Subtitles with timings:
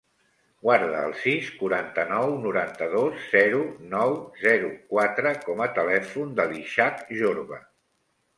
[0.67, 3.59] Guarda el sis, quaranta-nou, noranta-dos, zero,
[3.93, 4.15] nou,
[4.47, 7.63] zero, quatre com a telèfon de l'Ishak Jorba.